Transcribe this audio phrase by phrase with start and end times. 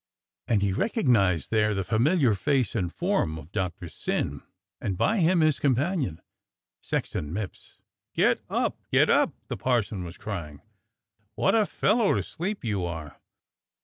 [0.47, 4.41] And he recognized there the familiar face and form of Doctor Syn,
[4.81, 6.21] and by him his companion.
[6.81, 7.77] Sexton ]Mipps."
[8.15, 8.79] Get up!
[8.91, 10.63] Get up!" the parson was crying.
[11.35, 13.21] "What a fellow to sleep you are